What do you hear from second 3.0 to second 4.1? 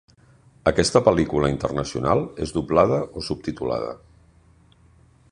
o subtitulada?